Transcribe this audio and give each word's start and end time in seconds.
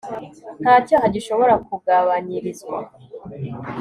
nta 0.61 0.75
cyaha 0.87 1.05
gishobora 1.15 1.53
kugabanyirizwa 1.67 2.77